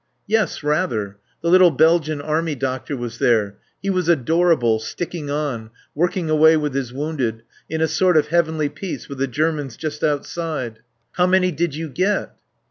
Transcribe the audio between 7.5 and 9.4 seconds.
in a sort of heavenly peace, with the